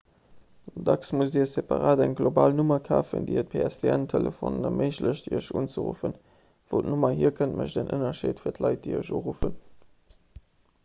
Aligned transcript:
dacks 0.85 1.09
musst 1.17 1.35
dir 1.35 1.47
separat 1.49 1.99
eng 2.05 2.13
global 2.21 2.55
nummer 2.59 2.77
kafen 2.87 3.27
déi 3.27 3.35
et 3.41 3.51
pstn-telefonen 3.51 4.65
erméiglecht 4.69 5.27
iech 5.39 5.49
unzeruffen 5.61 6.15
wou 6.73 6.81
d'nummer 6.87 7.13
hier 7.19 7.33
kënnt 7.41 7.59
mécht 7.59 7.79
en 7.83 7.93
ënnerscheed 7.99 8.41
fir 8.45 8.57
d'leit 8.57 8.81
déi 8.87 8.97
iech 9.01 9.13
uruffen 9.19 9.55